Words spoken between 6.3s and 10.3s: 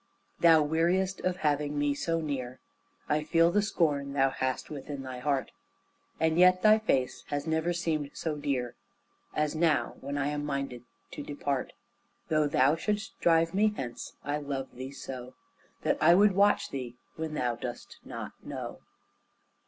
yet thy face has never seemed so dear As now, when I